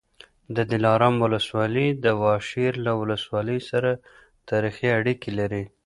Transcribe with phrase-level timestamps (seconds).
[0.55, 3.91] د دلارام ولسوالي د واشېر له ولسوالۍ سره
[4.49, 5.63] تاریخي اړیکې لري